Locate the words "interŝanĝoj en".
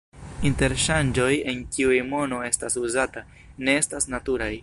0.49-1.61